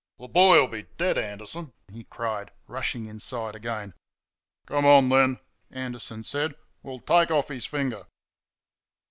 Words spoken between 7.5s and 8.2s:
finger."